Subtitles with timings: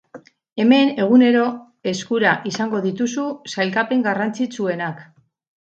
[0.63, 1.43] Hemen egunero
[1.91, 5.11] eskura izango dituzu sailkapen garrantzitsuenak.